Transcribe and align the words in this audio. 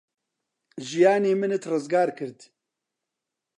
ژیانی 0.89 1.33
منت 1.39 1.63
ڕزگار 1.71 2.09
کرد. 2.17 2.39